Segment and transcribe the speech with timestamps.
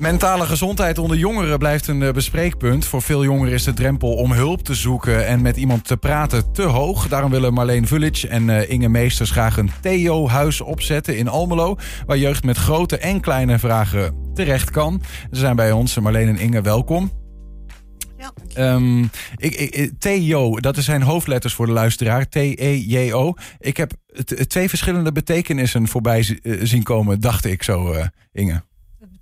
[0.00, 2.84] Mentale gezondheid onder jongeren blijft een eh, bespreekpunt.
[2.84, 6.52] Voor veel jongeren is de drempel om hulp te zoeken en met iemand te praten
[6.52, 7.08] te hoog.
[7.08, 11.76] Daarom willen Marleen Vulic en eh, Inge Meesters graag een Theo-huis opzetten in Almelo.
[12.06, 15.02] Waar jeugd met grote en kleine vragen terecht kan.
[15.30, 15.98] Ze zijn bij ons.
[15.98, 17.10] Marleen en Inge, welkom.
[18.18, 18.32] Ja.
[18.54, 19.02] Ehm,
[19.36, 22.28] ik, ik, Theo, dat zijn hoofdletters voor de luisteraar.
[22.28, 23.34] T-E-J-O.
[23.58, 23.92] Ik heb
[24.46, 28.62] twee verschillende betekenissen voorbij zi- eh, zien komen, dacht ik zo, eh, Inge.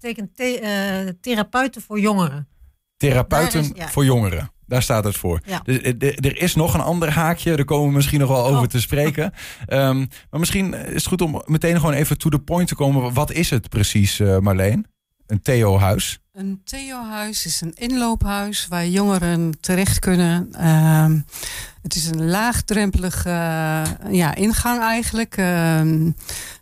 [0.01, 2.49] Betekent the- eh, therapeuten voor jongeren.
[2.96, 3.89] Therapeuten Daar is- ja.
[3.89, 4.50] voor jongeren.
[4.67, 5.41] Daar staat het voor.
[5.45, 5.61] Ja.
[5.64, 5.93] Dus, eh,
[6.25, 7.57] er is nog een ander haakje.
[7.57, 8.67] Daar komen we misschien nog wel over Oh.
[8.69, 9.32] te spreken.
[9.67, 9.99] Ehm,
[10.31, 13.13] maar misschien is het goed om meteen gewoon even to the point te komen.
[13.13, 14.86] Wat is het precies, eh, Marleen?
[15.27, 16.19] Een Theo-huis.
[16.33, 20.49] Een Theo-huis is een inloophuis waar jongeren terecht kunnen.
[20.53, 21.19] Ehm,
[21.83, 23.29] het is een laagdrempelige
[24.11, 25.36] ja, ingang eigenlijk.
[25.36, 26.11] Ehm,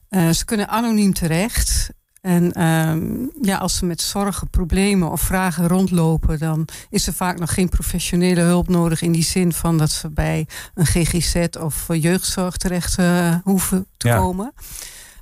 [0.08, 1.90] eh, ze kunnen anoniem terecht.
[2.26, 3.02] En ehm,
[3.42, 7.68] ja, als ze met zorgen, problemen of vragen rondlopen, dan is er vaak nog geen
[7.68, 9.02] professionele hulp nodig.
[9.02, 14.08] In die zin van dat ze bij een GGZ of jeugdzorg terecht eh, hoeven te
[14.08, 14.16] Ja.
[14.16, 14.52] komen.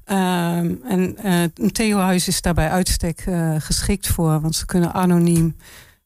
[0.04, 5.56] Ehm, en eh, een Theo-huis is daarbij uitstek eh, geschikt voor, want ze kunnen anoniem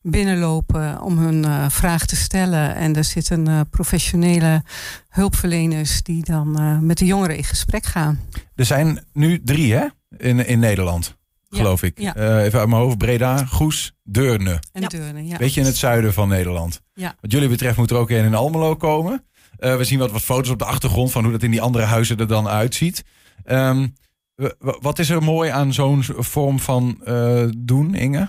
[0.02, 2.74] binnenlopen om hun vraag te stellen.
[2.74, 4.62] En er zitten professionele
[5.08, 8.20] hulpverleners die dan met de jongeren in gesprek gaan.
[8.54, 9.86] Er zijn nu drie, hè?
[10.16, 11.16] In, in Nederland,
[11.48, 11.98] Ja, geloof ik.
[12.00, 12.14] ja.
[12.14, 12.98] Eh, even uit mijn hoofd.
[12.98, 14.60] Breda, Goes, Deurne.
[14.72, 14.88] En Ja.
[14.88, 15.36] Deurne, ja.
[15.36, 16.80] Beetje in het zuiden van Nederland.
[16.94, 17.16] Ja.
[17.20, 19.24] Wat jullie betreft moet er ook een in Almelo komen.
[19.58, 21.84] Eh, we zien wat, wat foto's op de achtergrond van hoe dat in die andere
[21.84, 23.04] huizen er dan uitziet.
[23.44, 23.88] Ehm,
[24.60, 28.28] wat is er mooi aan zo'n vorm van eh, doen, Inge?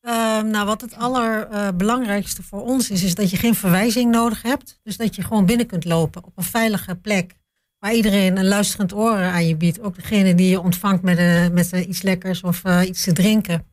[0.00, 4.80] Ehm, nou, wat het allerbelangrijkste voor ons is, is dat je geen verwijzing nodig hebt.
[4.82, 7.34] Dus dat je gewoon binnen kunt lopen op een veilige plek.
[7.82, 9.80] Waar iedereen een luisterend oor aan je biedt.
[9.80, 13.12] Ook degene die je ontvangt met, eh, met eh, iets lekkers of eh, iets te
[13.12, 13.66] drinken.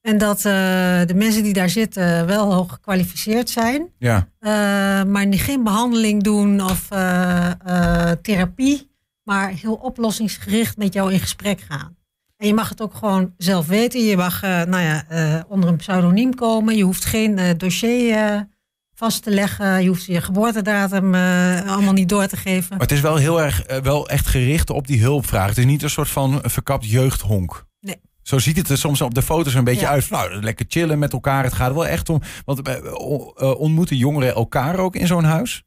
[0.00, 3.88] En dat de mensen die daar zitten wel hoog gekwalificeerd zijn.
[3.98, 4.28] Ja,
[5.04, 6.88] maar die geen behandeling doen of
[8.22, 8.90] therapie,
[9.22, 11.96] maar heel oplossingsgericht met jou in gesprek gaan.
[12.36, 14.04] En je mag het ook gewoon zelf weten.
[14.04, 15.04] Je mag nou ja,
[15.48, 16.76] onder een pseudoniem komen.
[16.76, 18.48] Je hoeft geen dossier
[19.02, 19.82] vast te leggen.
[19.82, 22.66] Je hoeft je geboortedatum eh, allemaal niet door te geven.
[22.70, 25.48] maar het is wel heel erg, eh, wel echt gericht op die hulpvraag.
[25.48, 27.66] Het is niet een soort van verkapt jeugdhonk.
[27.80, 28.00] Nee.
[28.22, 29.88] Zo ziet het er soms op de foto's een beetje Ja.
[29.90, 30.10] uit.
[30.10, 31.44] Nou, lekker chillen met elkaar.
[31.44, 32.20] Het gaat wel echt om.
[32.44, 32.94] Want eh,
[33.58, 35.62] ontmoeten jongeren elkaar ook in zo'n huis?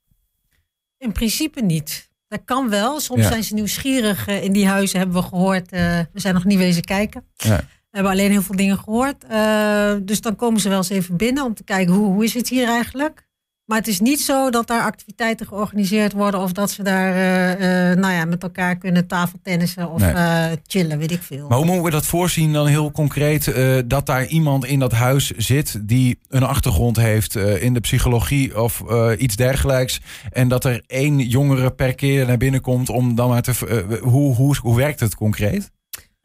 [0.98, 2.10] In principe niet.
[2.28, 3.00] Dat kan wel.
[3.00, 3.28] Soms Ja.
[3.28, 4.28] zijn ze nieuwsgierig.
[4.28, 5.72] in die huizen hebben we gehoord.
[5.72, 7.26] eh, we zijn nog niet wezen kijken.
[7.36, 7.62] Ja.
[7.96, 9.24] We hebben alleen heel veel dingen gehoord.
[9.30, 12.34] Eh, dus dan komen ze wel eens even binnen om te kijken hoe, hoe is
[12.34, 13.28] het hier eigenlijk.
[13.66, 17.92] Maar het is niet zo dat daar activiteiten georganiseerd worden of dat ze daar eh,
[17.92, 20.58] eh, nou ja, met elkaar kunnen tafeltennissen of Nee.
[20.68, 21.48] chillen, weet ik veel.
[21.48, 23.54] Maar hoe moeten we dat voorzien dan heel concreet?
[23.86, 28.84] dat daar iemand in dat huis zit die een achtergrond heeft in de psychologie of
[29.18, 30.02] iets dergelijks.
[30.32, 34.00] En dat er één jongere per keer naar binnen komt om dan maar te.
[34.02, 35.74] hoe, hoe, hoe werkt het concreet?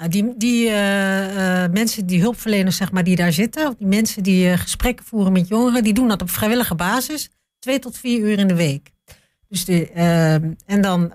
[0.00, 3.86] Nou, die die eh, eh, mensen, die hulpverleners zeg maar, die daar zitten, of die
[3.86, 7.96] mensen die eh, gesprekken voeren met jongeren, die doen dat op vrijwillige basis, twee tot
[7.98, 8.90] vier uur in de week.
[9.48, 9.86] Dus de,
[10.66, 11.12] en dan,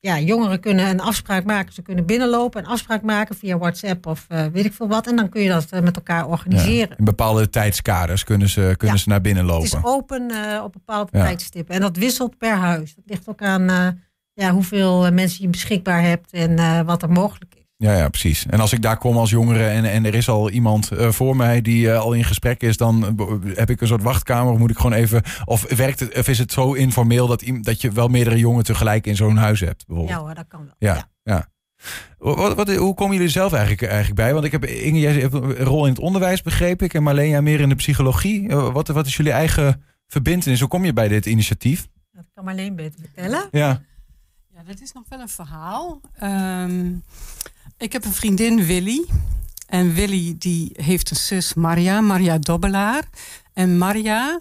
[0.00, 4.26] ja, jongeren kunnen een afspraak maken, ze kunnen binnenlopen, een afspraak maken via WhatsApp of
[4.52, 6.98] weet ik veel wat, en dan kun je dat met elkaar organiseren.
[6.98, 9.02] in bepaalde tijdskaders kunnen ze, kunnen Ja.
[9.02, 9.90] ze naar binnen Het is lopen.
[9.90, 11.24] open op bepaalde Ja.
[11.24, 11.74] tijdstippen.
[11.74, 12.94] En dat wisselt per huis.
[12.94, 13.98] Dat ligt ook aan
[14.32, 17.62] ja, hoeveel mensen je beschikbaar hebt en wat er mogelijk is.
[17.76, 18.46] Ja, ja, precies.
[18.46, 21.36] En als ik daar kom als jongere en, en er is al iemand eh, voor
[21.36, 24.52] mij die eh, al in gesprek is, dan eh, heb ik een soort wachtkamer.
[24.52, 25.22] Of moet ik gewoon even.
[25.44, 29.06] Of werkt het, of is het zo informeel dat, dat je wel meerdere jongeren tegelijk
[29.06, 29.86] in zo'n huis hebt?
[29.86, 30.18] Bijvoorbeeld?
[30.18, 30.74] Ja hoor, dat kan wel.
[30.78, 31.48] Ja, ja.
[32.18, 34.32] Wat, wat, hoe komen jullie zelf eigenlijk, eigenlijk bij?
[34.32, 36.94] Want ik heb Inge, jij hebt een rol in het onderwijs, begreep ik.
[36.94, 38.48] En Marleen, jij meer in de psychologie.
[38.48, 40.60] Wat, wat is jullie eigen verbindenis?
[40.60, 41.86] Hoe kom je bij dit initiatief?
[42.12, 43.48] Dat kan Marleen beter vertellen.
[43.50, 43.80] Ja,
[44.54, 46.00] Ja, dat is nog wel een verhaal.
[46.18, 46.92] Ehm,
[47.78, 49.06] ik heb een vriendin, Willy.
[49.66, 53.08] En Willy die heeft een zus, Maria, Maria Dobbelaar.
[53.52, 54.40] En Maria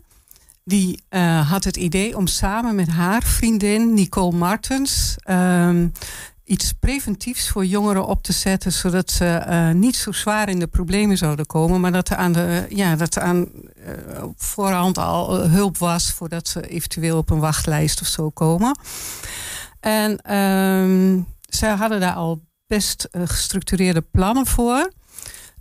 [0.63, 5.15] die eh, had het idee om samen met haar vriendin, Nicole Martens...
[5.19, 5.87] ehm,
[6.43, 8.71] iets preventiefs voor jongeren op te zetten...
[8.71, 11.81] zodat ze eh, niet zo zwaar in de problemen zouden komen...
[11.81, 13.47] maar dat er aan, de, ja, dat er aan
[13.85, 16.11] eh, voorhand al eh, hulp was...
[16.11, 18.77] voordat ze eventueel op een wachtlijst of zo komen...
[19.79, 22.41] En ehm, zij hadden daar al
[22.73, 24.91] best eh, gestructureerde plannen voor.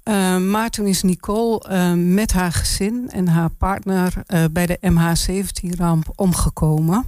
[0.02, 4.78] Ehm, maar toen is Nicole ehm, met haar gezin en haar partner eh, bij de
[4.80, 7.04] MH17-ramp omgekomen.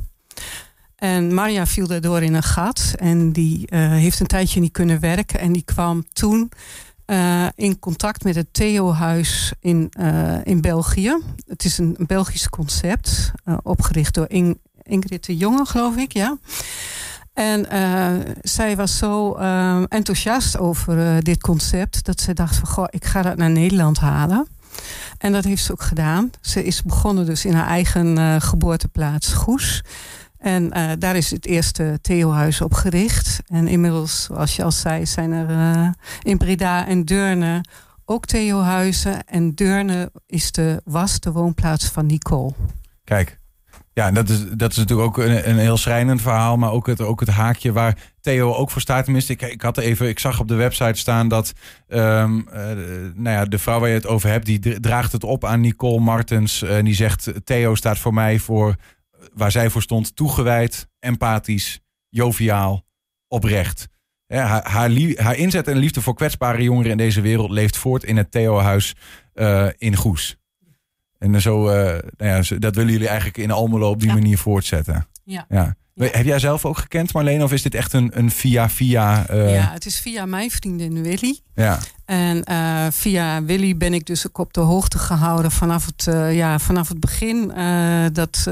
[0.97, 5.01] En Maria viel daardoor in een gat en die eh, heeft een tijdje niet kunnen
[5.01, 5.41] werken.
[5.41, 6.51] En die kwam toen
[7.55, 9.89] in contact met het Theo-huis in,
[10.45, 11.17] in België.
[11.47, 16.39] Het is een Belgisch concept, opgericht door In Ingrid de Jonge, geloof ik, ja.
[17.35, 17.67] En
[18.43, 19.33] zij was zo
[19.89, 24.47] enthousiast over dit concept dat ze dacht van, goh, ik ga dat naar Nederland halen.
[25.19, 26.31] En dat heeft ze ook gedaan.
[26.41, 29.83] Ze is begonnen dus in haar eigen geboorteplaats Goes.
[30.39, 33.41] En daar is het eerste Theohuis opgericht.
[33.47, 37.65] En inmiddels, zoals je al zei, zijn er in Breda en Deurne
[38.05, 39.27] ook Theohuizen.
[39.27, 42.53] En Deurne is de, was de woonplaats van Nicole.
[43.05, 43.39] Kijk,
[43.95, 46.57] ja, dat is, dat is natuurlijk ook een, een heel schrijnend verhaal.
[46.57, 49.05] Maar ook het, ook het haakje waar Theo ook voor staat.
[49.05, 51.53] Tenminste, ik, ik, had even, ik zag op de website staan dat
[51.89, 52.55] um, uh,
[53.15, 56.01] nou ja, de vrouw waar je het over hebt, die draagt het op aan Nicole
[56.01, 56.63] Martens.
[56.63, 58.77] En die zegt: Theo staat voor mij voor
[59.35, 62.87] waar zij voor stond, toegewijd, empathisch, joviaal,
[63.29, 63.89] oprecht.
[64.27, 64.71] haar,
[65.17, 68.95] haar, inzet en liefde voor kwetsbare jongeren in deze wereld leeft voort in het Theo-huis
[69.79, 70.37] in Goes.
[71.19, 71.75] En zo, uh,
[72.17, 74.15] nou ja, dat willen jullie eigenlijk in Almelo op die ja.
[74.15, 75.07] manier voortzetten.
[75.25, 75.47] Ja.
[75.49, 75.75] ja.
[75.95, 77.43] Heb jij zelf ook gekend, Marleen?
[77.43, 79.31] Of is dit echt een, een via-via...
[79.31, 79.55] Uh...
[79.55, 81.39] Ja, het is via mijn vriendin Willy.
[81.55, 81.79] Ja.
[82.05, 86.37] En uh, via Willy ben ik dus ook op de hoogte gehouden vanaf het, uh,
[86.37, 88.47] ja, vanaf het begin uh, dat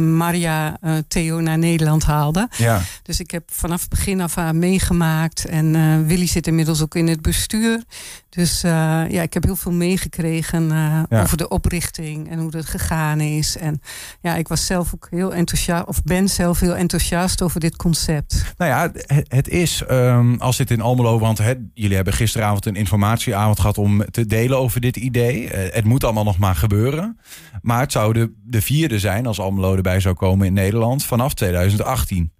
[0.00, 0.78] Maria
[1.08, 2.48] Theo naar Nederland haalde.
[2.56, 2.80] Ja.
[3.02, 5.44] Dus ik heb vanaf het begin af aan meegemaakt.
[5.44, 7.82] En Willy zit inmiddels ook in het bestuur.
[8.28, 11.06] Dus ja, ik heb heel veel meegekregen ja.
[11.22, 13.56] over de oprichting en hoe dat gegaan is.
[13.56, 13.80] En
[14.20, 18.44] ja, ik was zelf ook heel enthousiast, of ben zelf heel enthousiast over dit concept.
[18.56, 21.40] Nou ja, het, het is, um, als dit in Almelo, want
[21.74, 25.42] jullie hebben gisteravond een informatieavond gehad om te delen over dit idee.
[25.42, 27.18] Uh, het moet allemaal nog maar gebeuren.
[27.62, 31.34] Maar het zou de, de vierde zijn als Almelo erbij zou komen in Nederland vanaf
[31.34, 32.32] 2018.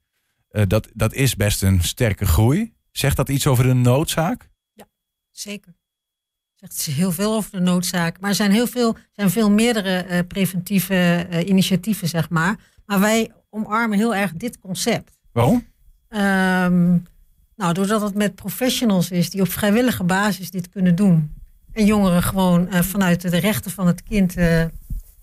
[0.50, 2.72] Uh, dat, dat is best een sterke groei.
[2.90, 4.50] Zegt dat iets over de noodzaak?
[4.72, 4.88] Ja,
[5.31, 5.76] zeker.
[6.55, 8.20] Zegt heel veel over de noodzaak.
[8.20, 12.56] Maar er zijn heel veel, zijn veel meerdere uh, preventieve initiatieven, zeg maar.
[12.87, 15.19] Maar wij omarmen heel erg dit concept.
[15.32, 15.66] Waarom?
[16.08, 17.06] Um,
[17.58, 21.34] nou, doordat het met professionals is die op vrijwillige basis dit kunnen doen.
[21.72, 24.62] En jongeren gewoon uh, vanuit de rechten van het kind uh,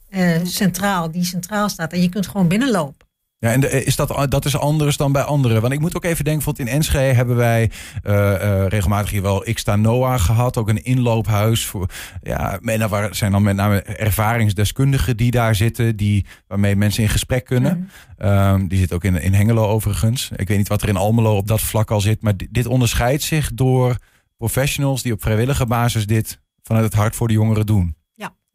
[0.09, 1.93] uh, centraal, die centraal staat.
[1.93, 3.04] En je kunt gewoon binnenlopen.
[3.45, 5.61] Ja, en de, is dat, dat is anders dan bij anderen.
[5.61, 7.71] Want ik moet ook even denken, bijvoorbeeld in Enschede hebben wij
[8.03, 10.57] uh, uh, regelmatig hier wel Xta Noah gehad.
[10.57, 11.65] Ook een inloophuis.
[11.65, 11.89] Voor,
[12.21, 15.95] ja, en daar zijn dan met name ervaringsdeskundigen die daar zitten.
[15.95, 17.89] Die, waarmee mensen in gesprek kunnen.
[18.17, 18.27] Mm.
[18.27, 20.29] Um, die zit ook in, in Hengelo overigens.
[20.35, 22.21] Ik weet niet wat er in Almelo op dat vlak al zit.
[22.21, 23.97] Maar dit, dit onderscheidt zich door
[24.37, 27.95] professionals die op vrijwillige basis dit vanuit het hart voor de jongeren doen.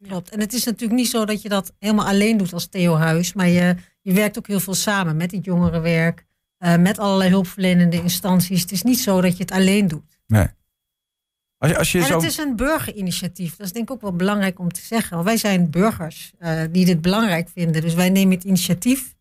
[0.01, 0.29] Ja, klopt.
[0.29, 3.33] En het is natuurlijk niet zo dat je dat helemaal alleen doet als Theo Huis.
[3.33, 6.25] Maar je je werkt ook heel veel samen met het jongerenwerk,
[6.59, 8.61] uh, met allerlei hulpverlenende instanties.
[8.61, 10.19] Het is niet zo dat je het alleen doet.
[10.27, 10.47] Nee.
[11.57, 12.15] Als je, als je en zo...
[12.15, 13.55] het is een burgerinitiatief.
[13.55, 15.13] Dat is denk ik ook wel belangrijk om te zeggen.
[15.13, 17.81] Want wij zijn burgers uh, die dit belangrijk vinden.
[17.81, 19.15] Dus wij nemen het initiatief.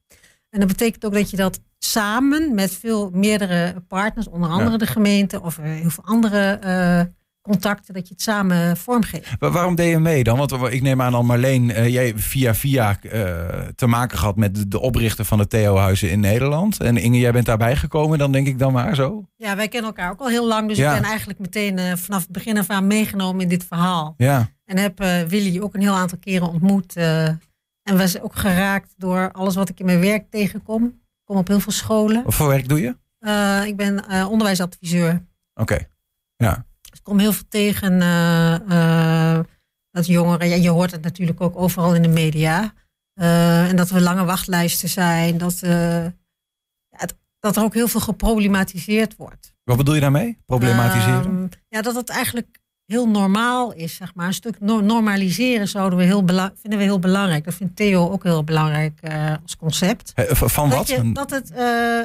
[0.51, 4.77] En dat betekent ook dat je dat samen met veel meerdere partners, onder andere ja.
[4.77, 9.41] de gemeente of heel veel andere uh, contacten, dat je het samen vormgeeft.
[9.41, 10.39] Maar waarom deed je mee dan?
[10.39, 13.13] Want ik neem aan al Marleen, uh, jij via via uh,
[13.75, 16.81] te maken gehad met de, oprichter van de Theo-huizen in Nederland.
[16.81, 19.25] En Inge, jij bent daarbij gekomen, dan denk ik dan maar zo?
[19.37, 20.69] Ja, wij kennen elkaar ook al heel lang.
[20.69, 20.95] Dus Ja.
[20.95, 24.15] ik ben eigenlijk meteen uh, vanaf het begin af aan meegenomen in dit verhaal.
[24.17, 24.99] Ja, En heb
[25.29, 26.97] Willy ook een heel aantal keren ontmoet.
[26.97, 27.39] en
[27.97, 30.85] was ook geraakt door alles wat ik in mijn werk tegenkom.
[30.85, 30.93] Ik
[31.25, 32.25] kom op heel veel scholen.
[32.25, 32.97] wat voor werk doe je?
[33.67, 35.25] Ik ben onderwijsadviseur.
[35.55, 35.79] Oké,
[36.37, 36.65] ja.
[37.01, 39.41] Ik kom heel veel tegen uh, uh,
[39.91, 42.75] dat jongeren, ja, je hoort het natuurlijk ook overal in de media.
[43.15, 45.39] Uh, en dat er lange wachtlijsten zijn.
[45.39, 49.55] Dat, het, dat er ook heel veel geproblematiseerd wordt.
[49.65, 50.39] Wat bedoel je daarmee?
[50.47, 51.25] Problematiseren?
[51.25, 54.27] Um, ja, dat het eigenlijk heel normaal is, zeg maar.
[54.27, 56.25] Een stuk no normaliseren zouden we heel
[56.61, 57.45] vinden we heel belangrijk.
[57.45, 60.13] Dat vindt Theo ook heel belangrijk uh, als concept.
[60.15, 60.89] He, van dat wat?
[60.89, 61.59] Je, dat het, uh,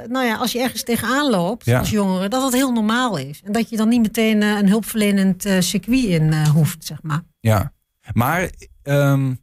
[0.10, 1.80] nou ja, als je ergens tegenaan loopt Ja.
[1.80, 3.42] als jongere, dat het heel normaal is.
[3.44, 7.22] En dat je dan niet meteen uh, een hulpverlenend circuit in hoeft, zeg maar.
[7.40, 7.74] Ja,
[8.14, 8.50] maar
[8.84, 9.40] um,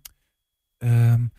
[0.78, 1.32] um,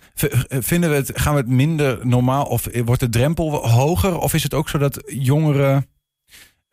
[0.47, 4.19] vinden we het, gaan we het minder normaal of wordt de drempel hoger?
[4.19, 5.87] Of is het ook zo dat jongeren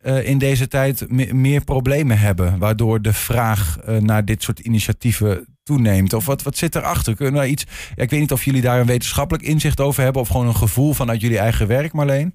[0.03, 4.59] uh, in deze tijd me meer problemen hebben, waardoor de vraag uh, naar dit soort
[4.59, 6.13] initiatieven toeneemt?
[6.13, 7.17] Of wat, wat zit erachter?
[7.17, 7.65] Kunnen we iets,
[7.95, 10.57] ja, ik weet niet of jullie daar een wetenschappelijk inzicht over hebben of gewoon een
[10.57, 12.35] gevoel vanuit jullie eigen werk, Marleen?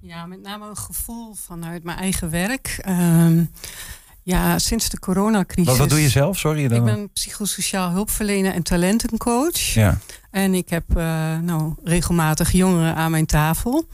[0.00, 2.84] Ja, met name een gevoel vanuit mijn eigen werk.
[2.88, 3.50] Um,
[4.22, 5.66] ja, sinds de coronacrisis.
[5.66, 6.38] Wat, wat doe je zelf?
[6.38, 6.68] Sorry.
[6.68, 6.78] Dan...
[6.78, 9.58] Ik ben psychosociaal hulpverlener en talentencoach.
[9.58, 9.98] Ja.
[10.30, 13.86] En ik heb uh, nou, regelmatig jongeren aan mijn tafel.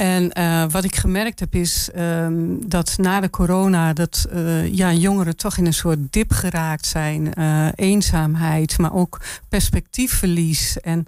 [0.00, 4.92] En uh, wat ik gemerkt heb is um, dat na de corona dat uh, ja,
[4.92, 7.32] jongeren toch in een soort dip geraakt zijn.
[7.38, 10.80] Uh, eenzaamheid, maar ook perspectiefverlies.
[10.80, 11.06] En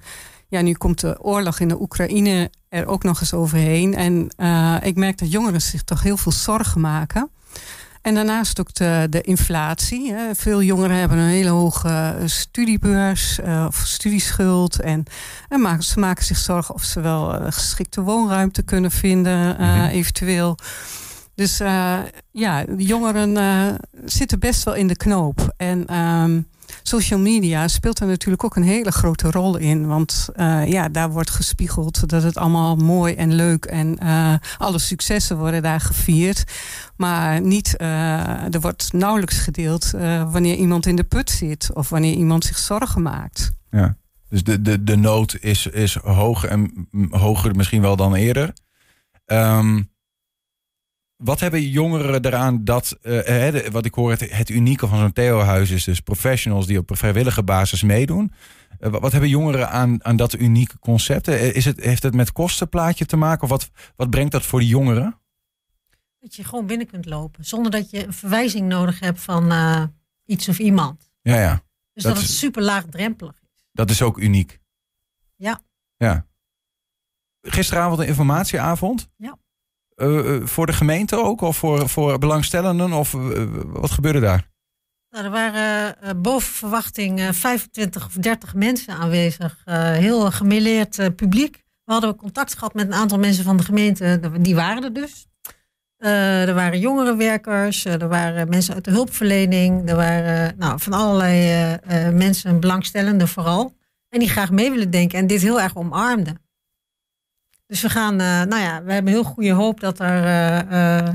[0.48, 3.94] ja, nu komt de oorlog in de Oekraïne er ook nog eens overheen.
[3.94, 4.28] En
[4.82, 7.30] ik merk dat jongeren zich toch heel veel zorgen maken.
[8.02, 10.12] En daarnaast ook de, de inflatie.
[10.12, 10.34] Hè.
[10.34, 14.80] Veel jongeren hebben een hele hoge eh, studiebeurs uh, of studieschuld.
[14.80, 15.04] En,
[15.48, 19.88] en maken, ze maken zich zorgen of ze wel geschikte woonruimte kunnen vinden, uh, mm-hmm.
[19.88, 20.56] eventueel.
[21.42, 21.58] Dus
[22.30, 25.54] ja, de jongeren zitten best wel in de knoop.
[25.56, 26.48] En um,
[26.82, 29.86] social media speelt er natuurlijk ook een hele grote rol in.
[29.86, 33.98] Want uh, ja, daar wordt gespiegeld dat het allemaal mooi en leuk en
[34.58, 36.44] alle successen worden daar gevierd.
[36.96, 39.90] Maar niet, er wordt nauwelijks gedeeld
[40.30, 43.52] wanneer iemand in de put zit of wanneer iemand zich zorgen maakt.
[43.70, 43.96] Ja.
[44.28, 48.52] Dus de, de, de nood is, is hoog en hoger misschien wel dan eerder.
[49.26, 49.90] Um,
[51.24, 55.70] wat hebben jongeren eraan dat, uh, wat ik hoor, het, het unieke van zo'n Theo-huis
[55.70, 58.32] is dus professionals die op een vrijwillige basis meedoen.
[58.80, 61.28] Uh, wat hebben jongeren aan, aan dat unieke concept?
[61.28, 64.68] Is het, heeft het met kostenplaatje te maken of wat, wat brengt dat voor die
[64.68, 65.20] jongeren?
[66.20, 69.84] Dat je gewoon binnen kunt lopen zonder dat je een verwijzing nodig hebt van uh,
[70.24, 71.12] iets of iemand.
[71.22, 71.62] Ja, ja.
[71.92, 73.64] Dus dat, dat het super laagdrempelig is.
[73.72, 74.60] Dat is ook uniek.
[75.36, 75.60] Ja.
[75.96, 76.26] Ja.
[77.42, 79.08] Gisteravond een informatieavond.
[79.16, 79.38] Ja.
[80.02, 81.40] Uh, voor de gemeente ook?
[81.40, 82.92] Of voor, voor belangstellenden?
[82.92, 83.20] Of uh,
[83.66, 84.50] wat gebeurde daar?
[85.10, 89.62] Nou, er waren boven verwachting 25 of 30 mensen aanwezig.
[89.64, 91.62] heel gemêleerd publiek.
[91.84, 94.20] We hadden contact gehad met een aantal mensen van de gemeente.
[94.40, 95.26] Die waren er dus.
[95.98, 97.84] er waren jongerenwerkers.
[97.84, 99.88] er waren mensen uit de hulpverlening.
[99.88, 101.76] Er waren nou, van allerlei
[102.12, 103.74] mensen, belangstellenden vooral.
[104.08, 106.41] En die graag mee willen denken en dit heel erg omarmden.
[107.72, 110.24] Dus we gaan, uh, nou ja, we hebben heel goede hoop dat er.
[110.24, 111.14] Uh, uh,